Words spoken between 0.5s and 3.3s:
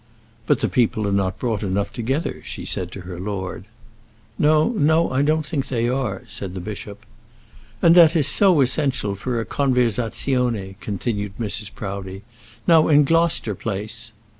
the people are not brought enough together," she said to her